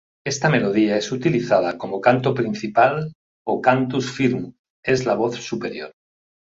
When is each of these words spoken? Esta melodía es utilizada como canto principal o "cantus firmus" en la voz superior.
Esta 0.25 0.49
melodía 0.49 0.97
es 0.97 1.11
utilizada 1.11 1.77
como 1.77 2.01
canto 2.01 2.33
principal 2.33 3.13
o 3.45 3.61
"cantus 3.61 4.09
firmus" 4.11 4.55
en 4.83 5.05
la 5.05 5.13
voz 5.13 5.35
superior. 5.35 5.91